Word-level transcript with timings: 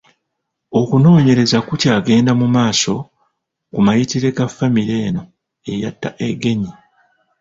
Okunoonyereza 0.79 1.57
ku 1.67 1.73
kyagenda 1.81 2.31
mu 2.39 2.47
maaso, 2.55 2.93
kumayitire 3.73 4.29
ga 4.37 4.47
famire 4.55 4.95
eno 5.07 5.21
eyatta 5.71 6.09
Engenyi. 6.27 6.71